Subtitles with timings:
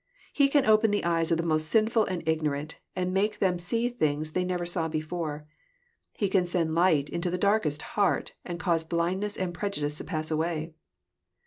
[0.33, 3.87] He can open the eyes of the most sinful and ignorant, and make them see
[3.87, 5.45] things they never saw before.
[6.17, 10.03] He can send light into the darkest heart, and cause blindness and preju dice to
[10.03, 10.73] pass away.